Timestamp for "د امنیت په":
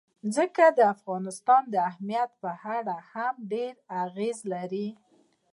1.73-2.51